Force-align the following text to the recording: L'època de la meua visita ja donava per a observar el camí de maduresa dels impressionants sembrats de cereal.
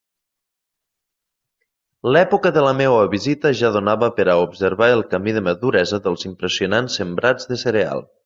L'època 2.15 2.51
de 2.55 2.63
la 2.67 2.71
meua 2.79 3.03
visita 3.11 3.51
ja 3.61 3.71
donava 3.77 4.09
per 4.21 4.27
a 4.33 4.37
observar 4.47 4.89
el 4.95 5.05
camí 5.13 5.37
de 5.37 5.45
maduresa 5.51 6.03
dels 6.07 6.27
impressionants 6.31 7.01
sembrats 7.03 7.49
de 7.53 7.63
cereal. 7.67 8.05